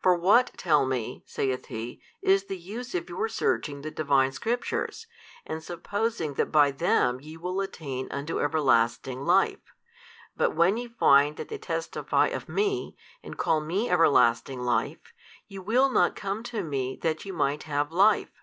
[0.00, 5.06] For what tell me (saith He) is the use of your searching the Divine Scriptures,
[5.44, 9.74] and supposing that by them ye will attain unto everlasting life,
[10.34, 15.12] but when ye find that they testify of Me and call Me everlasting life,
[15.48, 18.42] ye will not come to Me that ye might have life?